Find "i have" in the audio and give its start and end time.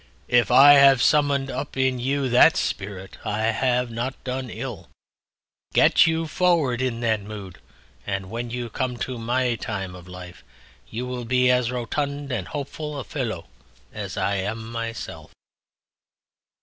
0.49-0.99, 3.23-3.91